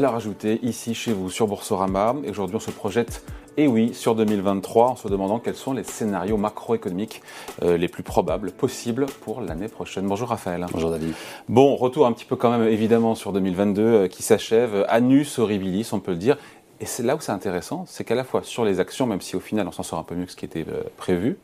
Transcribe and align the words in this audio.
Valeur 0.00 0.14
ajoutée 0.14 0.60
ici 0.62 0.94
chez 0.94 1.12
vous 1.12 1.28
sur 1.28 1.46
Boursorama. 1.46 2.14
Et 2.24 2.30
aujourd'hui, 2.30 2.56
on 2.56 2.60
se 2.60 2.70
projette, 2.70 3.22
et 3.58 3.66
oui, 3.66 3.92
sur 3.92 4.14
2023 4.14 4.88
en 4.88 4.96
se 4.96 5.08
demandant 5.08 5.38
quels 5.38 5.56
sont 5.56 5.74
les 5.74 5.84
scénarios 5.84 6.38
macroéconomiques 6.38 7.20
euh, 7.62 7.76
les 7.76 7.86
plus 7.86 8.02
probables 8.02 8.50
possibles 8.50 9.04
pour 9.20 9.42
l'année 9.42 9.68
prochaine. 9.68 10.06
Bonjour 10.06 10.30
Raphaël. 10.30 10.64
Bonjour 10.72 10.90
David. 10.90 11.12
Bon, 11.50 11.76
retour 11.76 12.06
un 12.06 12.12
petit 12.12 12.24
peu 12.24 12.34
quand 12.34 12.50
même 12.50 12.66
évidemment 12.66 13.14
sur 13.14 13.34
2022 13.34 13.82
euh, 13.82 14.08
qui 14.08 14.22
s'achève. 14.22 14.86
Anus 14.88 15.38
horribilis, 15.38 15.90
on 15.92 16.00
peut 16.00 16.12
le 16.12 16.16
dire. 16.16 16.38
Et 16.80 16.86
c'est 16.86 17.02
là 17.02 17.14
où 17.14 17.20
c'est 17.20 17.32
intéressant, 17.32 17.84
c'est 17.86 18.04
qu'à 18.04 18.14
la 18.14 18.24
fois 18.24 18.40
sur 18.42 18.64
les 18.64 18.80
actions, 18.80 19.04
même 19.04 19.20
si 19.20 19.36
au 19.36 19.40
final 19.40 19.68
on 19.68 19.72
s'en 19.72 19.82
sort 19.82 19.98
un 19.98 20.04
peu 20.04 20.14
mieux 20.14 20.24
que 20.24 20.32
ce 20.32 20.36
qui 20.36 20.46
était 20.46 20.64
euh, 20.66 20.84
prévu, 20.96 21.36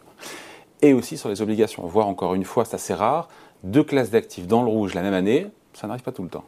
et 0.81 0.95
aussi 0.95 1.19
sur 1.19 1.29
les 1.29 1.43
obligations. 1.43 1.87
Voir 1.87 2.09
encore 2.09 2.35
une 2.35 2.45
fois, 2.45 2.65
c'est 2.65 2.77
assez 2.77 2.95
rare, 2.95 3.29
deux 3.65 3.85
classes 3.85 4.09
d'actifs 4.09 4.47
dans 4.47 4.63
le 4.63 4.71
rouge 4.71 4.95
la 4.95 5.03
même 5.03 5.13
année, 5.13 5.47
ça 5.77 5.87
n'arrive 5.87 6.03
pas 6.03 6.13
tout 6.13 6.23
le 6.23 6.31
temps. 6.31 6.45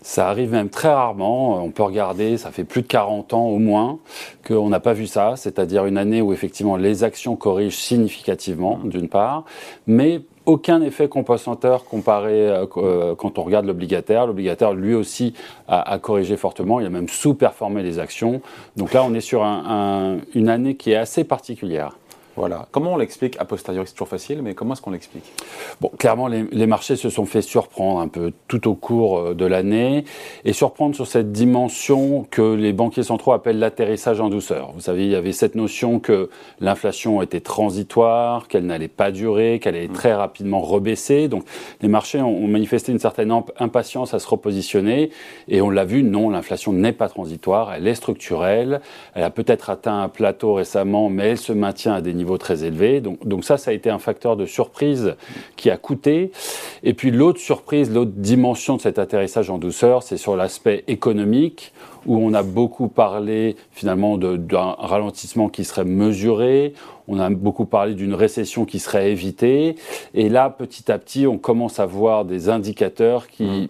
Ça 0.00 0.28
arrive 0.28 0.52
même 0.52 0.70
très 0.70 0.88
rarement. 0.88 1.62
On 1.62 1.70
peut 1.70 1.82
regarder, 1.82 2.38
ça 2.38 2.50
fait 2.50 2.64
plus 2.64 2.80
de 2.80 2.86
40 2.86 3.34
ans 3.34 3.44
au 3.44 3.58
moins 3.58 3.98
qu'on 4.46 4.70
n'a 4.70 4.80
pas 4.80 4.94
vu 4.94 5.06
ça, 5.06 5.34
c'est-à-dire 5.36 5.84
une 5.84 5.98
année 5.98 6.22
où 6.22 6.32
effectivement 6.32 6.76
les 6.76 7.04
actions 7.04 7.36
corrigent 7.36 7.76
significativement, 7.76 8.78
mmh. 8.82 8.88
d'une 8.88 9.08
part, 9.08 9.44
mais 9.86 10.22
aucun 10.46 10.80
effet 10.80 11.08
compensateur 11.08 11.84
comparé 11.84 12.48
euh, 12.48 12.64
euh, 12.78 13.14
quand 13.14 13.38
on 13.38 13.42
regarde 13.42 13.66
l'obligataire. 13.66 14.26
L'obligataire, 14.26 14.72
lui 14.72 14.94
aussi, 14.94 15.34
a, 15.68 15.98
corrigé 15.98 16.38
fortement. 16.38 16.80
Il 16.80 16.86
a 16.86 16.90
même 16.90 17.08
sous-performé 17.08 17.82
les 17.82 17.98
actions. 17.98 18.40
Donc 18.76 18.94
là, 18.94 19.04
on 19.04 19.12
est 19.12 19.20
sur 19.20 19.42
une 19.42 20.48
année 20.48 20.76
qui 20.76 20.92
est 20.92 20.96
assez 20.96 21.24
particulière. 21.24 21.98
Voilà. 22.36 22.68
Comment 22.70 22.94
on 22.94 22.96
l'explique 22.96 23.36
A 23.38 23.44
posteriori, 23.44 23.86
c'est 23.86 23.94
toujours 23.94 24.08
facile, 24.08 24.42
mais 24.42 24.54
comment 24.54 24.74
est-ce 24.74 24.82
qu'on 24.82 24.92
l'explique? 24.92 25.24
Bon, 25.80 25.90
clairement, 25.98 26.28
les, 26.28 26.66
marchés 26.66 26.96
se 26.96 27.10
sont 27.10 27.26
fait 27.26 27.42
surprendre 27.42 28.00
un 28.00 28.08
peu 28.08 28.32
tout 28.48 28.68
au 28.68 28.74
cours 28.74 29.18
euh, 29.18 29.34
de 29.34 29.44
l'année 29.44 30.04
et 30.44 30.52
surprendre 30.52 30.94
sur 30.94 31.06
cette 31.06 31.32
dimension 31.32 32.26
que 32.30 32.54
les 32.54 32.72
banquiers 32.72 33.02
centraux 33.02 33.32
appellent 33.32 33.58
l'atterrissage 33.58 34.20
en 34.20 34.28
douceur. 34.28 34.72
Vous 34.74 34.80
savez, 34.80 35.04
il 35.04 35.10
y 35.10 35.16
avait 35.16 35.32
cette 35.32 35.54
notion 35.54 35.98
que 35.98 36.30
l'inflation 36.60 37.20
était 37.22 37.40
transitoire, 37.40 38.48
qu'elle 38.48 38.66
n'allait 38.66 38.88
pas 38.88 39.10
durer, 39.10 39.58
qu'elle 39.58 39.74
allait 39.74 39.88
très 39.88 40.14
rapidement 40.14 40.60
rebaisser. 40.60 41.28
Donc, 41.28 41.44
les 41.80 41.88
marchés 41.88 42.20
ont, 42.20 42.46
manifesté 42.46 42.92
une 42.92 42.98
certaine 42.98 43.32
impatience 43.58 44.14
à 44.14 44.18
se 44.18 44.28
repositionner 44.28 45.10
et 45.48 45.60
on 45.60 45.70
l'a 45.70 45.84
vu, 45.84 46.02
non, 46.02 46.30
l'inflation 46.30 46.72
n'est 46.72 46.92
pas 46.92 47.08
transitoire, 47.08 47.72
elle 47.72 47.86
est 47.86 47.94
structurelle. 47.94 48.80
Elle 49.14 49.22
a 49.22 49.30
peut-être 49.30 49.70
atteint 49.70 50.02
un 50.02 50.08
plateau 50.08 50.54
récemment, 50.54 51.08
mais 51.10 51.30
elle 51.30 51.38
se 51.38 51.52
maintient 51.52 51.94
à 51.94 52.00
des 52.00 52.12
niveau 52.20 52.38
très 52.38 52.64
élevé. 52.64 53.00
Donc, 53.00 53.26
donc 53.26 53.44
ça, 53.44 53.56
ça 53.56 53.70
a 53.70 53.74
été 53.74 53.90
un 53.90 53.98
facteur 53.98 54.36
de 54.36 54.46
surprise 54.46 55.14
qui 55.56 55.70
a 55.70 55.76
coûté. 55.76 56.30
Et 56.82 56.94
puis 56.94 57.10
l'autre 57.10 57.40
surprise, 57.40 57.90
l'autre 57.92 58.12
dimension 58.14 58.76
de 58.76 58.80
cet 58.80 58.98
atterrissage 58.98 59.50
en 59.50 59.58
douceur, 59.58 60.02
c'est 60.02 60.16
sur 60.16 60.36
l'aspect 60.36 60.84
économique, 60.86 61.72
où 62.06 62.16
on 62.18 62.32
a 62.34 62.42
beaucoup 62.42 62.88
parlé 62.88 63.56
finalement 63.72 64.16
d'un 64.18 64.74
ralentissement 64.78 65.48
qui 65.48 65.64
serait 65.64 65.84
mesuré, 65.84 66.74
on 67.08 67.18
a 67.18 67.28
beaucoup 67.30 67.66
parlé 67.66 67.94
d'une 67.94 68.14
récession 68.14 68.64
qui 68.64 68.78
serait 68.78 69.10
évitée, 69.10 69.76
et 70.14 70.28
là, 70.28 70.48
petit 70.50 70.90
à 70.90 70.98
petit, 70.98 71.26
on 71.26 71.38
commence 71.38 71.80
à 71.80 71.86
voir 71.86 72.24
des 72.24 72.48
indicateurs 72.48 73.26
qui 73.28 73.44
mmh 73.44 73.68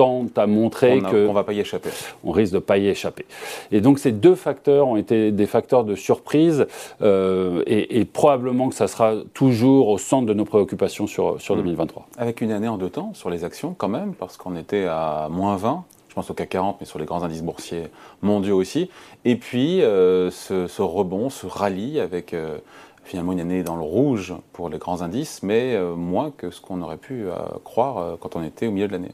tente 0.00 0.38
à 0.38 0.46
montrer 0.46 0.98
qu'on 1.02 1.12
ne 1.12 1.34
va 1.34 1.44
pas 1.44 1.52
y 1.52 1.60
échapper. 1.60 1.90
On 2.24 2.30
risque 2.30 2.54
de 2.54 2.58
pas 2.58 2.78
y 2.78 2.88
échapper. 2.88 3.26
Et 3.70 3.82
donc 3.82 3.98
ces 3.98 4.12
deux 4.12 4.34
facteurs 4.34 4.88
ont 4.88 4.96
été 4.96 5.30
des 5.30 5.44
facteurs 5.44 5.84
de 5.84 5.94
surprise 5.94 6.66
euh, 7.02 7.62
et, 7.66 8.06
probablement 8.06 8.70
que 8.70 8.74
ça 8.74 8.88
sera 8.88 9.12
toujours 9.34 9.88
au 9.88 9.98
centre 9.98 10.24
de 10.24 10.32
nos 10.32 10.46
préoccupations 10.46 11.06
sur, 11.06 11.38
sur 11.38 11.54
2023. 11.54 12.02
Hmm. 12.02 12.22
Avec 12.22 12.40
une 12.40 12.50
année 12.50 12.66
en 12.66 12.78
deux 12.78 12.88
temps 12.88 13.12
sur 13.12 13.28
les 13.28 13.44
actions 13.44 13.74
quand 13.76 13.88
même, 13.88 14.14
parce 14.14 14.38
qu'on 14.38 14.56
était 14.56 14.86
à 14.86 15.28
moins 15.30 15.56
20 15.56 15.84
je 16.08 16.14
pense 16.14 16.28
au 16.28 16.34
CAC 16.34 16.48
40, 16.48 16.78
mais 16.80 16.86
sur 16.86 16.98
les 16.98 17.04
grands 17.04 17.22
indices 17.22 17.42
boursiers 17.42 17.84
mondiaux 18.20 18.56
aussi. 18.56 18.90
Et 19.24 19.36
puis, 19.36 19.80
euh, 19.80 20.28
ce, 20.32 20.82
rebond, 20.82 21.30
ce 21.30 21.46
rallye 21.46 22.00
avec 22.00 22.34
euh, 22.34 22.58
finalement 23.04 23.30
une 23.30 23.38
année 23.38 23.62
dans 23.62 23.76
le 23.76 23.82
rouge 23.82 24.34
pour 24.52 24.70
les 24.70 24.78
grands 24.78 25.02
indices, 25.02 25.44
mais 25.44 25.78
moins 25.94 26.32
que 26.36 26.50
ce 26.50 26.60
qu'on 26.60 26.82
aurait 26.82 26.96
pu 26.96 27.26
croire 27.62 28.16
quand 28.18 28.34
on 28.34 28.42
était 28.42 28.66
au 28.66 28.72
milieu 28.72 28.88
de 28.88 28.92
l'année. 28.92 29.12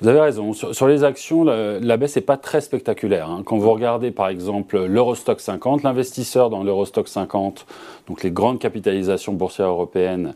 Vous 0.00 0.08
avez 0.08 0.20
raison. 0.20 0.52
Sur, 0.52 0.86
les 0.86 1.04
actions, 1.04 1.44
la, 1.44 1.96
baisse 1.96 2.16
n'est 2.16 2.22
pas 2.22 2.36
très 2.36 2.60
spectaculaire. 2.60 3.30
Hein. 3.30 3.42
Quand 3.44 3.56
vous 3.58 3.70
regardez 3.70 4.10
par 4.10 4.28
exemple 4.28 4.84
l'Eurostock 4.84 5.40
50, 5.40 5.82
l'investisseur 5.82 6.50
dans 6.50 6.62
l'Eurostock 6.62 7.08
50, 7.08 7.66
donc 8.08 8.22
les 8.22 8.30
grandes 8.30 8.58
capitalisations 8.58 9.32
boursières 9.32 9.68
européennes, 9.68 10.34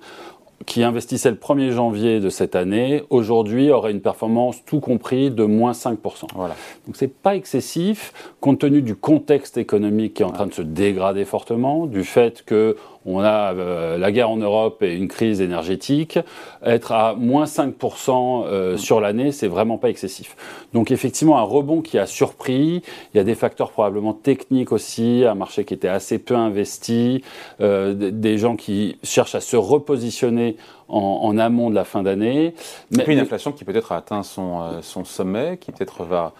qui 0.66 0.82
investissait 0.82 1.30
le 1.30 1.36
1er 1.36 1.70
janvier 1.70 2.20
de 2.20 2.28
cette 2.28 2.54
année, 2.54 3.02
aujourd'hui 3.10 3.70
aurait 3.70 3.92
une 3.92 4.02
performance 4.02 4.64
tout 4.64 4.80
compris 4.80 5.30
de 5.30 5.44
moins 5.44 5.72
5%. 5.72 5.96
Voilà. 6.34 6.54
Donc 6.86 6.96
c'est 6.96 7.08
pas 7.08 7.34
excessif 7.34 8.12
compte 8.40 8.60
tenu 8.60 8.82
du 8.82 8.94
contexte 8.94 9.56
économique 9.56 10.14
qui 10.14 10.22
est 10.22 10.26
en 10.26 10.32
train 10.32 10.46
de 10.46 10.54
se 10.54 10.62
dégrader 10.62 11.24
fortement, 11.24 11.86
du 11.86 12.04
fait 12.04 12.44
que 12.44 12.76
on 13.06 13.20
a 13.20 13.54
euh, 13.54 13.96
la 13.96 14.12
guerre 14.12 14.30
en 14.30 14.36
Europe 14.36 14.82
et 14.82 14.94
une 14.94 15.08
crise 15.08 15.40
énergétique, 15.40 16.18
être 16.64 16.92
à 16.92 17.14
moins 17.14 17.44
5% 17.44 18.44
euh, 18.46 18.74
mm. 18.74 18.78
sur 18.78 19.00
l'année, 19.00 19.32
c'est 19.32 19.48
vraiment 19.48 19.78
pas 19.78 19.88
excessif. 19.88 20.36
Donc 20.74 20.90
effectivement, 20.90 21.38
un 21.38 21.42
rebond 21.42 21.80
qui 21.80 21.98
a 21.98 22.06
surpris, 22.06 22.82
il 23.14 23.16
y 23.16 23.20
a 23.20 23.24
des 23.24 23.34
facteurs 23.34 23.70
probablement 23.70 24.12
techniques 24.12 24.72
aussi, 24.72 25.24
un 25.26 25.34
marché 25.34 25.64
qui 25.64 25.74
était 25.74 25.88
assez 25.88 26.18
peu 26.18 26.36
investi, 26.36 27.24
euh, 27.60 27.94
des 27.94 28.38
gens 28.38 28.56
qui 28.56 28.98
cherchent 29.02 29.34
à 29.34 29.40
se 29.40 29.56
repositionner 29.56 30.56
en, 30.88 31.38
amont 31.38 31.70
de 31.70 31.74
la 31.76 31.84
fin 31.84 32.02
d'année. 32.02 32.52
Mais 32.90 33.04
une 33.06 33.20
inflation 33.20 33.52
qui 33.52 33.64
peut-être 33.64 33.92
a 33.92 33.98
atteint 33.98 34.24
son, 34.24 34.82
son 34.82 35.04
sommet, 35.04 35.56
qui 35.56 35.70
peut-être 35.70 36.02
va 36.02 36.32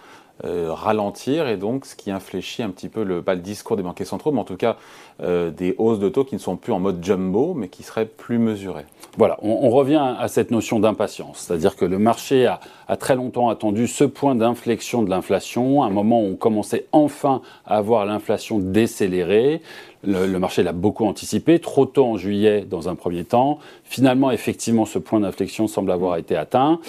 euh, 0.43 0.73
ralentir 0.73 1.47
et 1.47 1.57
donc 1.57 1.85
ce 1.85 1.95
qui 1.95 2.09
infléchit 2.09 2.63
un 2.63 2.69
petit 2.69 2.89
peu 2.89 3.03
le, 3.03 3.21
pas 3.21 3.35
discours 3.35 3.77
des 3.77 3.83
banquiers 3.83 4.05
centraux, 4.05 4.31
mais 4.31 4.39
en 4.39 4.43
tout 4.43 4.57
cas 4.57 4.77
euh, 5.21 5.51
des 5.51 5.75
hausses 5.77 5.99
de 5.99 6.09
taux 6.09 6.23
qui 6.23 6.35
ne 6.35 6.39
sont 6.39 6.55
plus 6.57 6.73
en 6.73 6.79
mode 6.79 7.03
jumbo, 7.03 7.53
mais 7.53 7.67
qui 7.67 7.83
seraient 7.83 8.05
plus 8.05 8.39
mesurées. 8.39 8.85
Voilà, 9.17 9.37
on, 9.41 9.69
revient 9.69 10.15
à 10.17 10.27
cette 10.29 10.51
notion 10.51 10.79
d'impatience, 10.79 11.39
c'est-à-dire 11.39 11.75
que 11.75 11.85
le 11.85 11.99
marché 11.99 12.45
a, 12.47 12.59
a, 12.87 12.95
très 12.95 13.15
longtemps 13.15 13.49
attendu 13.49 13.87
ce 13.87 14.05
point 14.05 14.35
d'inflexion 14.35 15.03
de 15.03 15.09
l'inflation, 15.09 15.83
un 15.83 15.89
moment 15.89 16.21
où 16.21 16.27
on 16.27 16.35
commençait 16.35 16.87
enfin 16.91 17.41
à 17.65 17.81
voir 17.81 18.05
l'inflation 18.05 18.57
décélérer. 18.57 19.61
Le, 20.03 20.39
marché 20.39 20.63
l'a 20.63 20.71
beaucoup 20.71 21.05
anticipé, 21.05 21.59
trop 21.59 21.85
tôt 21.85 22.05
en 22.05 22.17
juillet 22.17 22.65
dans 22.67 22.89
un 22.89 22.95
premier 22.95 23.23
temps. 23.23 23.59
Finalement, 23.83 24.31
effectivement, 24.31 24.85
ce 24.85 24.99
point 24.99 25.19
d'inflexion 25.19 25.67
semble 25.67 25.91
avoir 25.91 26.17
été 26.17 26.35
atteint. 26.35 26.79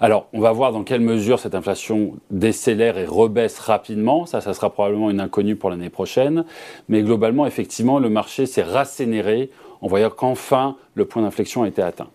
Alors, 0.00 0.26
on 0.32 0.40
va 0.40 0.52
voir 0.52 0.72
dans 0.72 0.82
quelle 0.82 1.00
mesure 1.00 1.38
cette 1.38 1.54
inflation 1.54 2.14
décélère 2.30 2.98
et 2.98 3.06
rebaisse 3.06 3.58
rapidement. 3.58 4.26
Ça, 4.26 4.40
ça 4.40 4.52
sera 4.52 4.70
probablement 4.70 5.10
une 5.10 5.20
inconnue 5.20 5.56
pour 5.56 5.70
l'année 5.70 5.90
prochaine. 5.90 6.44
Mais 6.88 7.02
globalement, 7.02 7.46
effectivement, 7.46 7.98
le 7.98 8.10
marché 8.10 8.46
s'est 8.46 8.62
rassénéré 8.62 9.50
en 9.80 9.86
voyant 9.86 10.10
qu'enfin 10.10 10.76
le 10.94 11.04
point 11.04 11.22
d'inflexion 11.22 11.62
a 11.62 11.68
été 11.68 11.82
atteint. 11.82 12.08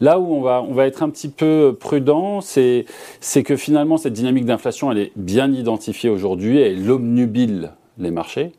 Là 0.00 0.18
où 0.18 0.34
on 0.34 0.40
va, 0.40 0.62
on 0.62 0.74
va 0.74 0.86
être 0.86 1.02
un 1.02 1.10
petit 1.10 1.28
peu 1.28 1.76
prudent, 1.78 2.40
c'est 2.40 2.84
que 3.44 3.56
finalement 3.56 3.96
cette 3.96 4.12
dynamique 4.12 4.44
d'inflation, 4.44 4.90
elle 4.90 4.98
est 4.98 5.12
bien 5.16 5.52
identifiée 5.52 6.10
aujourd'hui, 6.10 6.60
elle 6.60 6.90
obnubile 6.90 7.72
les 7.98 8.10
marchés, 8.10 8.52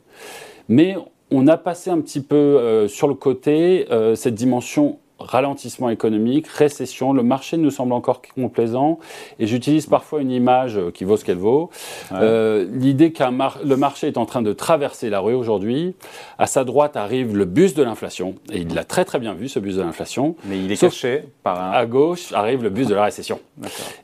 mais 0.70 0.96
on 1.36 1.48
a 1.48 1.58
passé 1.58 1.90
un 1.90 2.00
petit 2.00 2.22
peu 2.22 2.36
euh, 2.36 2.88
sur 2.88 3.08
le 3.08 3.14
côté 3.14 3.88
euh, 3.92 4.16
cette 4.16 4.36
dimension 4.36 5.00
ralentissement 5.18 5.90
économique, 5.90 6.46
récession, 6.48 7.14
le 7.14 7.24
marché 7.24 7.56
nous 7.56 7.72
semble 7.72 7.94
encore 7.94 8.22
complaisant 8.22 9.00
et 9.40 9.48
j'utilise 9.48 9.86
parfois 9.86 10.22
une 10.22 10.32
image 10.32 10.78
qui 10.94 11.06
vaut 11.06 11.16
ce 11.16 11.24
qu'elle 11.24 11.38
vaut. 11.38 11.70
Euh, 12.12 12.68
l'idée 12.70 13.14
que 13.14 13.24
le 13.64 13.78
marché 13.78 14.08
est 14.08 14.18
en 14.18 14.26
train 14.26 14.42
de 14.42 14.52
traverser 14.52 15.10
la 15.10 15.22
rue 15.22 15.34
aujourd'hui. 15.34 15.96
À 16.38 16.48
sa 16.48 16.66
droite 16.66 16.98
arrive 16.98 17.36
le 17.36 17.46
bus 17.46 17.74
de 17.76 17.84
l'inflation 17.84 18.36
et 18.52 18.60
il 18.60 18.74
l'a 18.74 18.84
très 18.84 19.06
très 19.06 19.20
bien 19.20 19.34
vu 19.34 19.48
ce 19.48 19.60
bus 19.60 19.78
de 19.78 19.82
l'inflation. 19.82 20.36
Mais 20.46 20.60
il 20.60 20.70
est 20.70 20.78
caché 20.78 21.24
par 21.44 21.62
un... 21.62 21.72
À 21.72 21.86
gauche 21.86 22.34
arrive 22.34 22.62
le 22.62 22.70
bus 22.70 22.88
de 22.88 22.96
la 22.96 23.06
récession. 23.06 23.40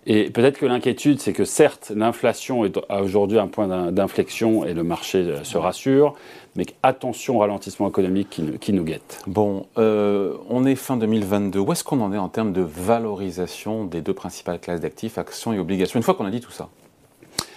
Et 0.06 0.30
peut-être 0.30 0.58
que 0.58 0.66
l'inquiétude 0.66 1.20
c'est 1.20 1.34
que 1.34 1.46
certes 1.46 1.92
l'inflation 1.94 2.64
est 2.64 2.80
aujourd'hui 2.90 3.38
un 3.38 3.48
point 3.48 3.92
d'inflexion 3.92 4.66
et 4.66 4.74
le 4.74 4.84
marché 4.84 5.26
se 5.44 5.58
rassure, 5.58 6.16
mais 6.56 6.66
attention 6.84 7.38
au 7.38 7.40
ralentissement 7.40 7.88
économique 7.88 8.42
qui, 8.60 8.74
nous 8.74 8.84
guette. 8.84 9.22
Bon, 9.28 9.68
euh, 9.78 10.36
on 10.50 10.66
est 10.66 10.76
fin 10.76 10.98
2022. 10.98 11.60
Où 11.60 11.72
est-ce 11.72 11.84
qu'on 11.84 12.02
en 12.02 12.12
est 12.12 12.18
en 12.18 12.30
termes 12.30 12.54
de 12.54 12.62
valorisation 12.62 13.86
des 13.86 14.02
deux 14.02 14.14
principales 14.14 14.60
classes 14.60 14.82
d'actifs, 14.82 15.18
actions 15.18 15.54
et 15.54 15.60
obligations 15.60 15.98
Une 16.00 16.04
fois 16.04 16.14
qu'on 16.14 16.26
a 16.26 16.32
dit 16.32 16.42
tout 16.42 16.52
ça? 16.52 16.70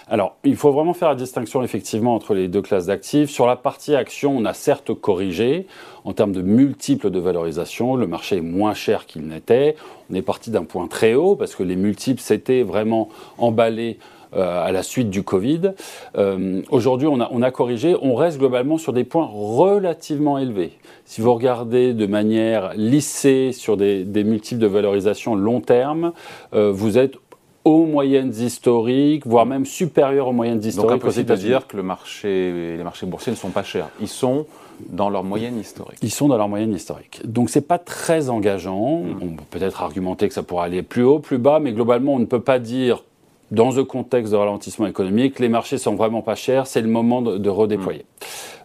Alors, 0.07 0.35
il 0.43 0.55
faut 0.55 0.71
vraiment 0.71 0.93
faire 0.93 1.09
la 1.09 1.15
distinction 1.15 1.63
effectivement 1.63 2.13
entre 2.13 2.35
les 2.35 2.47
deux 2.47 2.61
classes 2.61 2.85
d'actifs. 2.85 3.31
Sur 3.31 3.47
la 3.47 3.55
partie 3.55 3.95
actions, 3.95 4.37
on 4.37 4.45
a 4.45 4.53
certes 4.53 4.93
corrigé 4.93 5.65
en 6.03 6.13
termes 6.13 6.31
de 6.31 6.43
multiples 6.43 7.09
de 7.09 7.19
valorisation. 7.19 7.95
Le 7.95 8.05
marché 8.05 8.37
est 8.37 8.41
moins 8.41 8.75
cher 8.75 9.07
qu'il 9.07 9.23
n'était. 9.23 9.75
On 10.11 10.13
est 10.13 10.21
parti 10.21 10.51
d'un 10.51 10.63
point 10.63 10.87
très 10.87 11.15
haut 11.15 11.35
parce 11.35 11.55
que 11.55 11.63
les 11.63 11.75
multiples 11.75 12.21
s'étaient 12.21 12.61
vraiment 12.61 13.09
emballés 13.39 13.97
à 14.33 14.71
la 14.71 14.83
suite 14.83 15.09
du 15.09 15.23
Covid. 15.23 15.73
Euh, 16.17 16.61
aujourd'hui, 16.69 17.07
on 17.07 17.41
a, 17.41 17.51
corrigé, 17.51 17.95
on 18.01 18.15
reste 18.15 18.37
globalement 18.37 18.77
sur 18.77 18.93
des 18.93 19.03
points 19.03 19.29
relativement 19.31 20.37
élevés. 20.37 20.71
Si 21.05 21.21
vous 21.21 21.33
regardez 21.33 21.93
de 21.93 22.05
manière 22.05 22.73
lissée 22.75 23.51
sur 23.51 23.77
des, 23.77 24.05
multiples 24.23 24.61
de 24.61 24.67
valorisation 24.67 25.35
long 25.35 25.61
terme, 25.61 26.13
euh, 26.53 26.71
vous 26.71 26.97
êtes 26.97 27.17
aux 27.63 27.85
moyennes 27.85 28.29
historiques, 28.29 29.25
voire 29.25 29.47
même 29.47 29.65
supérieures 29.65 30.27
aux 30.27 30.33
moyennes 30.33 30.63
historiques. 30.63 30.91
Donc 30.91 31.01
impossible 31.01 31.29
de 31.31 31.35
dire 31.35 31.67
que 31.67 31.75
le 31.75 31.83
marché, 31.83 32.75
les 32.77 32.83
marchés 32.83 33.07
boursiers 33.07 33.31
ne 33.31 33.37
sont 33.37 33.49
pas 33.49 33.63
chers. 33.63 33.89
Ils 33.99 34.07
sont 34.07 34.45
dans 34.89 35.09
leur 35.09 35.23
moyenne 35.23 35.59
historique. 35.59 35.97
Ils 36.03 36.11
sont 36.11 36.27
dans 36.27 36.37
leur 36.37 36.47
moyenne 36.47 36.73
historique. 36.73 37.21
Donc 37.25 37.49
c'est 37.49 37.61
pas 37.61 37.79
très 37.79 38.29
engageant. 38.29 38.99
Hmm. 38.99 39.17
On 39.21 39.27
peut 39.29 39.43
peut-être 39.49 39.81
argumenter 39.81 40.27
que 40.27 40.33
ça 40.33 40.43
pourrait 40.43 40.65
aller 40.65 40.83
plus 40.83 41.03
haut, 41.03 41.17
plus 41.17 41.39
bas, 41.39 41.59
mais 41.59 41.73
globalement 41.73 42.13
on 42.13 42.19
ne 42.19 42.25
peut 42.25 42.41
pas 42.41 42.59
dire 42.59 43.03
dans 43.51 43.71
ce 43.71 43.81
contexte 43.81 44.31
de 44.31 44.37
ralentissement 44.37 44.87
économique, 44.87 45.39
les 45.39 45.49
marchés 45.49 45.77
sont 45.77 45.95
vraiment 45.95 46.21
pas 46.21 46.35
chers, 46.35 46.67
c'est 46.67 46.81
le 46.81 46.87
moment 46.87 47.21
de, 47.21 47.49
redéployer. 47.49 48.05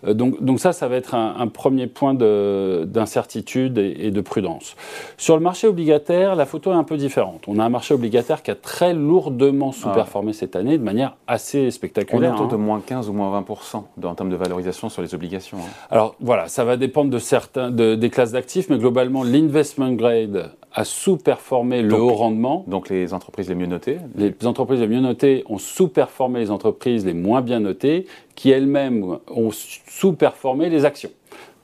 Hmm. 0.02 0.08
Euh, 0.08 0.14
donc, 0.14 0.42
donc 0.42 0.60
ça, 0.60 0.72
ça 0.72 0.88
va 0.88 0.96
être 0.96 1.14
un, 1.14 1.46
premier 1.48 1.86
point 1.86 2.14
d'incertitude 2.14 3.78
et, 3.78 4.10
de 4.10 4.20
prudence. 4.20 4.76
Sur 5.18 5.36
le 5.36 5.42
marché 5.42 5.66
obligataire, 5.66 6.34
la 6.36 6.46
photo 6.46 6.72
est 6.72 6.76
un 6.76 6.84
peu 6.84 6.96
différente. 6.96 7.44
On 7.48 7.58
a 7.58 7.64
un 7.64 7.68
marché 7.68 7.92
obligataire 7.94 8.42
qui 8.42 8.50
a 8.50 8.54
très 8.54 8.94
lourdement 8.94 9.72
sous-performé 9.72 10.30
ah. 10.34 10.38
cette 10.38 10.56
année 10.56 10.78
de 10.78 10.82
manière 10.82 11.16
assez 11.26 11.70
spectaculaire. 11.70 12.32
On 12.32 12.32
est 12.32 12.36
autour 12.36 12.48
de 12.48 12.54
hein. 12.54 12.64
moins 12.64 12.80
15 12.80 13.08
ou 13.08 13.12
moins 13.12 13.40
20% 13.40 13.82
en 14.04 14.14
termes 14.14 14.30
de 14.30 14.36
valorisation 14.36 14.88
sur 14.88 15.02
les 15.02 15.14
obligations. 15.14 15.58
Hein. 15.58 15.70
Alors 15.90 16.14
voilà, 16.20 16.48
ça 16.48 16.64
va 16.64 16.76
dépendre 16.76 17.10
de 17.10 17.18
certains, 17.18 17.70
des 17.70 18.10
classes 18.10 18.32
d'actifs, 18.32 18.68
mais 18.70 18.78
globalement, 18.78 19.22
l'investment 19.22 19.92
grade 19.92 20.50
a 20.80 20.84
sous-performé 20.84 21.82
le 21.82 21.94
haut 21.94 22.14
rendement. 22.14 22.64
Donc 22.66 22.88
les 22.88 23.12
entreprises 23.12 23.48
les 23.48 23.54
mieux 23.54 23.66
notées 23.66 23.98
Les 24.16 24.34
entreprises 24.44 24.80
les 24.80 24.88
mieux 24.88 25.00
notées 25.00 25.44
ont 25.48 25.58
sous-performé 25.58 26.40
les 26.40 26.50
entreprises 26.50 27.04
les 27.04 27.14
moins 27.14 27.42
bien 27.42 27.60
notées, 27.60 28.06
qui 28.34 28.50
elles-mêmes 28.50 29.18
ont 29.28 29.50
sous-performé 29.50 30.70
les 30.70 30.84
actions. 30.84 31.10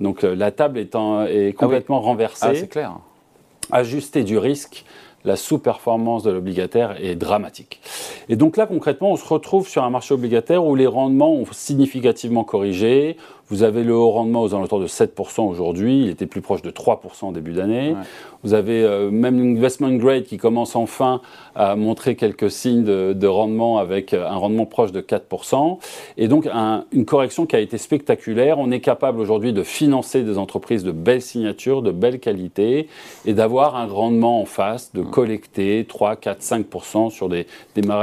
Donc 0.00 0.22
euh, 0.22 0.34
la 0.34 0.50
table 0.50 0.78
est, 0.78 0.94
est 0.94 1.48
ah 1.48 1.52
complètement 1.58 2.00
renversée. 2.00 2.46
Ah, 2.46 2.54
c'est 2.54 2.68
clair. 2.68 2.98
Ajuster 3.72 4.22
du 4.22 4.38
risque 4.38 4.84
la 5.26 5.36
sous-performance 5.36 6.22
de 6.22 6.30
l'obligataire 6.30 6.96
est 7.02 7.16
dramatique. 7.16 7.80
Et 8.28 8.36
donc 8.36 8.56
là, 8.56 8.66
concrètement, 8.66 9.10
on 9.10 9.16
se 9.16 9.26
retrouve 9.26 9.68
sur 9.68 9.82
un 9.82 9.90
marché 9.90 10.14
obligataire 10.14 10.64
où 10.64 10.76
les 10.76 10.86
rendements 10.86 11.32
ont 11.34 11.44
significativement 11.50 12.44
corrigé. 12.44 13.16
Vous 13.48 13.62
avez 13.62 13.84
le 13.84 13.94
haut 13.94 14.10
rendement 14.10 14.42
aux 14.42 14.54
alentours 14.54 14.80
de 14.80 14.88
7% 14.88 15.42
aujourd'hui, 15.42 16.02
il 16.02 16.08
était 16.08 16.26
plus 16.26 16.40
proche 16.40 16.62
de 16.62 16.70
3% 16.70 17.28
au 17.28 17.32
début 17.32 17.52
d'année. 17.52 17.94
Vous 18.42 18.54
avez 18.54 18.82
euh, 18.82 19.10
même 19.10 19.38
l'investment 19.38 19.92
grade 19.92 20.24
qui 20.24 20.36
commence 20.36 20.74
enfin 20.74 21.20
à 21.54 21.76
montrer 21.76 22.16
quelques 22.16 22.50
signes 22.50 22.84
de, 22.84 23.26
rendement 23.26 23.78
avec 23.78 24.14
euh, 24.14 24.26
un 24.26 24.36
rendement 24.36 24.66
proche 24.66 24.92
de 24.92 25.00
4%. 25.00 25.78
Et 26.16 26.28
donc 26.28 26.48
une 26.92 27.04
correction 27.04 27.46
qui 27.46 27.56
a 27.56 27.60
été 27.60 27.78
spectaculaire. 27.78 28.58
On 28.58 28.70
est 28.70 28.80
capable 28.80 29.20
aujourd'hui 29.20 29.52
de 29.52 29.62
financer 29.62 30.22
des 30.22 30.38
entreprises 30.38 30.82
de 30.82 30.92
belles 30.92 31.22
signatures, 31.22 31.82
de 31.82 31.92
belle 31.92 32.18
qualité 32.18 32.88
et 33.24 33.32
d'avoir 33.32 33.76
un 33.76 33.86
rendement 33.86 34.40
en 34.40 34.44
face, 34.44 34.92
de 34.92 35.02
collecter 35.02 35.84
3, 35.88 36.16
4, 36.16 36.40
5% 36.40 37.10
sur 37.10 37.28
des, 37.28 37.46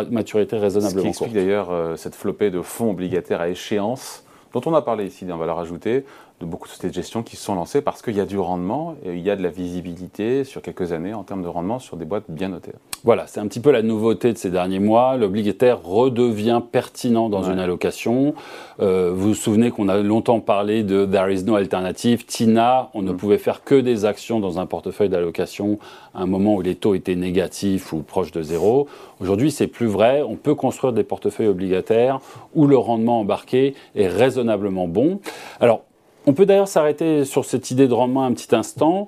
maturités 0.10 0.58
raisonnablement 0.58 1.14
Ce 1.14 1.18
qui 1.20 1.24
explique 1.24 1.34
d'ailleurs 1.34 1.72
euh, 1.72 1.96
cette 1.96 2.16
flopée 2.16 2.50
de 2.50 2.62
fonds 2.62 2.92
obligataires 2.92 3.42
à 3.42 3.50
échéance 3.50 4.23
dont 4.54 4.62
on 4.66 4.74
a 4.74 4.82
parlé 4.82 5.06
ici 5.06 5.26
dans 5.26 5.38
Valeur 5.38 5.60
Ajoutée, 5.60 6.06
de 6.40 6.46
beaucoup 6.46 6.68
de 6.68 6.72
sociétés 6.72 6.90
de 6.90 6.94
gestion 6.94 7.24
qui 7.24 7.36
se 7.36 7.44
sont 7.44 7.56
lancées 7.56 7.82
parce 7.82 8.02
qu'il 8.02 8.16
y 8.16 8.20
a 8.20 8.26
du 8.26 8.38
rendement 8.38 8.96
et 9.06 9.14
il 9.14 9.22
y 9.22 9.30
a 9.30 9.36
de 9.36 9.44
la 9.44 9.50
visibilité 9.50 10.44
sur 10.44 10.62
quelques 10.62 10.92
années 10.92 11.14
en 11.14 11.24
termes 11.24 11.44
de 11.44 11.48
rendement 11.48 11.80
sur 11.80 11.98
des 11.98 12.06
boîtes 12.06 12.26
bien 12.30 12.50
notées. 12.50 12.74
Voilà, 13.06 13.28
c'est 13.28 13.42
un 13.42 13.48
petit 13.48 13.60
peu 13.60 13.72
la 13.72 13.82
nouveauté 13.82 14.32
de 14.32 14.38
ces 14.38 14.50
derniers 14.50 14.80
mois. 14.80 15.18
L'obligataire 15.18 15.84
redevient 15.84 16.62
pertinent 16.72 17.28
dans 17.28 17.44
une 17.44 17.60
allocation. 17.60 18.34
Euh, 18.80 19.12
vous 19.14 19.30
vous 19.30 19.34
souvenez 19.36 19.72
qu'on 19.72 19.90
a 19.90 19.98
longtemps 19.98 20.40
parlé 20.40 20.84
de 20.84 21.06
There 21.06 21.34
is 21.34 21.44
no 21.44 21.56
alternative. 21.56 22.26
TINA, 22.26 22.90
on 22.94 23.02
ne 23.02 23.12
mm. 23.12 23.18
pouvait 23.18 23.38
faire 23.38 23.64
que 23.66 23.76
des 23.76 24.06
actions 24.06 24.40
dans 24.40 24.58
un 24.58 24.66
portefeuille 24.66 25.10
d'allocation 25.10 25.80
à 26.14 26.22
un 26.22 26.26
moment 26.28 26.56
où 26.56 26.62
les 26.62 26.76
taux 26.76 26.96
étaient 26.96 27.16
négatifs 27.16 27.92
ou 27.92 28.04
proches 28.04 28.32
de 28.32 28.42
zéro. 28.42 28.88
Aujourd'hui, 29.20 29.52
c'est 29.52 29.68
plus 29.68 29.88
vrai. 29.88 30.22
On 30.22 30.36
peut 30.36 30.56
construire 30.56 30.94
des 30.94 31.04
portefeuilles 31.04 31.48
obligataires 31.48 32.22
où 32.56 32.68
le 32.68 32.78
rendement 32.78 33.20
embarqué 33.20 33.76
est 33.96 34.08
raisonnablement 34.08 34.88
bon. 34.88 35.20
Alors, 35.60 35.82
on 36.26 36.34
peut 36.34 36.46
d'ailleurs 36.46 36.68
s'arrêter 36.68 37.26
sur 37.26 37.46
cette 37.46 37.72
idée 37.72 37.88
de 37.88 37.94
rendement 37.94 38.24
un 38.24 38.34
petit 38.34 38.56
instant. 38.56 39.08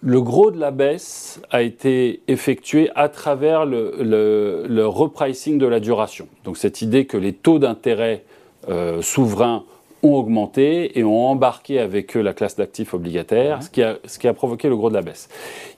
Le 0.00 0.20
gros 0.20 0.50
de 0.50 0.58
la 0.58 0.70
baisse 0.70 1.40
a 1.50 1.62
été 1.62 2.22
effectué 2.28 2.90
à 2.94 3.08
travers 3.08 3.66
le, 3.66 4.84
repricing 4.86 5.58
de 5.58 5.66
la 5.66 5.80
duration. 5.80 6.28
Donc 6.44 6.56
cette 6.56 6.82
idée 6.82 7.06
que 7.06 7.16
les 7.16 7.32
taux 7.32 7.58
d'intérêt 7.58 8.24
euh, 8.68 9.02
souverains 9.02 9.64
ont 10.02 10.14
augmenté 10.14 10.98
et 10.98 11.04
ont 11.04 11.26
embarqué 11.26 11.78
avec 11.80 12.16
eux 12.16 12.20
la 12.20 12.34
classe 12.34 12.56
d'actifs 12.56 12.94
obligataires, 12.94 13.62
ce, 13.62 13.70
qui 13.70 13.82
a, 13.82 13.96
ce 14.04 14.18
qui 14.18 14.28
a 14.28 14.34
provoqué 14.34 14.68
le 14.68 14.76
gros 14.76 14.90
de 14.90 14.94
la 14.94 15.02
baisse. 15.02 15.28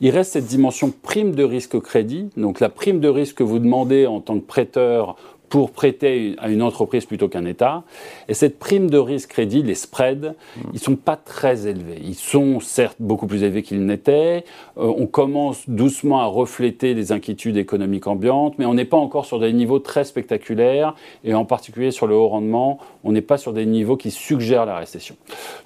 Il 0.01 0.11
reste 0.11 0.33
cette 0.33 0.47
dimension 0.47 0.91
prime 0.91 1.35
de 1.35 1.45
risque 1.45 1.79
crédit, 1.81 2.31
donc 2.37 2.61
la 2.61 2.69
prime 2.69 3.01
de 3.01 3.09
risque 3.09 3.37
que 3.37 3.45
vous 3.45 3.61
demandez 3.61 4.07
en 4.07 4.21
tant 4.21 4.35
que 4.35 4.45
prêteur 4.45 5.17
pour 5.49 5.71
prêter 5.71 6.35
à 6.39 6.49
une 6.49 6.63
entreprise 6.63 7.05
plutôt 7.05 7.29
qu'un 7.29 7.45
État. 7.45 7.85
Et 8.29 8.35
cette 8.35 8.59
prime 8.59 8.91
de 8.91 8.99
risque 8.99 9.31
crédit, 9.31 9.63
les 9.63 9.75
spreads, 9.75 10.35
ils 10.57 10.75
ne 10.75 10.79
sont 10.79 10.97
pas 10.97 11.17
très 11.17 11.67
élevés. 11.67 12.01
Ils 12.03 12.15
sont 12.15 12.61
certes 12.61 12.97
beaucoup 13.01 13.27
plus 13.27 13.43
élevés 13.43 13.63
qu'ils 13.63 13.85
n'étaient. 13.85 14.45
Euh, 14.79 14.93
on 14.97 15.07
commence 15.07 15.69
doucement 15.69 16.21
à 16.21 16.27
refléter 16.27 16.95
les 16.95 17.13
inquiétudes 17.13 17.57
économiques 17.57 18.07
ambiantes, 18.07 18.55
mais 18.59 18.67
on 18.67 18.75
n'est 18.75 18.85
pas 18.85 18.97
encore 18.97 19.27
sur 19.27 19.39
des 19.39 19.53
niveaux 19.53 19.79
très 19.79 20.05
spectaculaires. 20.05 20.95
Et 21.25 21.35
en 21.35 21.45
particulier 21.45 21.91
sur 21.91 22.07
le 22.07 22.15
haut 22.15 22.29
rendement, 22.29 22.79
on 23.05 23.13
n'est 23.13 23.21
pas 23.21 23.39
sur 23.39 23.53
des 23.53 23.67
niveaux 23.67 23.97
qui 23.97 24.11
suggèrent 24.11 24.67
la 24.67 24.77
récession. 24.77 25.17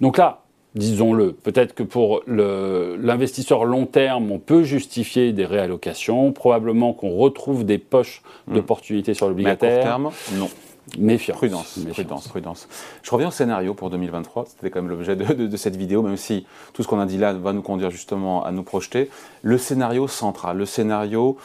Donc 0.01 0.19
là, 0.19 0.43
disons-le. 0.75 1.33
Peut-être 1.33 1.75
que 1.75 1.83
pour 1.83 2.23
l'investisseur 2.27 3.65
long 3.65 3.87
terme, 3.87 4.31
on 4.31 4.39
peut 4.39 4.63
justifier 4.63 5.33
des 5.33 5.45
réallocations. 5.45 6.33
Probablement 6.33 6.93
qu'on 6.93 7.17
retrouve 7.17 7.65
des 7.65 7.79
poches 7.79 8.23
hmm. 8.47 8.55
d'opportunités 8.55 9.15
sur 9.15 9.29
l'obligataire. 9.29 9.71
Mais 9.71 9.81
à 9.81 9.93
court 9.95 10.13
terme, 10.13 10.39
non. 10.39 10.49
Méfiance. 10.99 11.37
Prudence, 11.37 11.79
prudence, 11.93 12.29
prudence. 12.29 12.69
Je 13.03 13.11
reviens 13.11 13.29
au 13.29 13.33
scénario 13.33 13.75
pour 13.75 13.91
2023. 13.91 14.47
C'était 14.49 14.71
quand 14.71 14.83
même 14.83 14.91
l'objet 14.91 15.15
de, 15.15 15.57
cette 15.57 15.77
vidéo, 15.77 16.03
même 16.03 16.17
si 16.17 16.47
tout 16.73 16.83
ce 16.83 16.89
qu'on 16.89 16.99
a 16.99 17.07
dit 17.07 17.19
là 17.19 17.33
va 17.33 17.53
nous 17.53 17.63
conduire 17.63 17.91
justement 17.91 18.45
à 18.45 18.51
nous 18.51 18.63
projeter. 18.63 19.09
Le 19.43 19.59
scénario 19.59 20.09
central, 20.09 20.57
le 20.57 20.67
scénario 20.67 21.37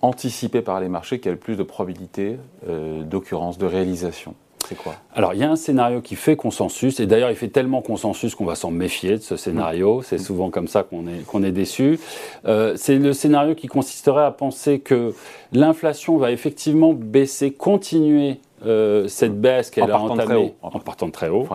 anticipé 0.00 0.60
par 0.60 0.80
les 0.80 0.88
marchés 0.88 1.18
qui 1.18 1.28
a 1.28 1.32
le 1.32 1.38
plus 1.38 1.56
de 1.56 1.62
probabilité 1.62 2.38
euh, 2.68 3.02
d'occurrence, 3.02 3.58
de 3.58 3.66
réalisation. 3.66 4.34
C'est 4.68 4.76
quoi? 4.76 4.94
Alors, 5.14 5.34
il 5.34 5.40
y 5.40 5.44
a 5.44 5.50
un 5.50 5.56
scénario 5.56 6.00
qui 6.00 6.16
fait 6.16 6.36
consensus, 6.36 7.00
et 7.00 7.06
d'ailleurs, 7.06 7.30
il 7.30 7.36
fait 7.36 7.48
tellement 7.48 7.82
consensus 7.82 8.34
qu'on 8.34 8.44
va 8.44 8.54
s'en 8.54 8.70
méfier 8.70 9.12
de 9.12 9.22
ce 9.22 9.36
scénario. 9.36 9.98
Mmh. 9.98 10.02
C'est 10.04 10.18
souvent 10.18 10.50
comme 10.50 10.68
ça 10.68 10.82
qu'on 10.82 11.06
est, 11.06 11.24
qu'on 11.26 11.42
est 11.42 11.52
déçu. 11.52 12.00
Euh, 12.46 12.74
c'est 12.76 12.98
le 12.98 13.12
scénario 13.12 13.54
qui 13.54 13.66
consisterait 13.66 14.24
à 14.24 14.30
penser 14.30 14.80
que 14.80 15.14
l'inflation 15.52 16.16
va 16.16 16.32
effectivement 16.32 16.92
baisser, 16.92 17.52
continuer 17.52 18.40
euh, 18.66 19.08
cette 19.08 19.38
baisse 19.40 19.70
qu'elle 19.70 19.90
a 19.90 20.00
entamée 20.00 20.54
en 20.62 20.78
partant 20.78 21.06
de 21.06 21.12
très 21.12 21.28
haut. 21.28 21.46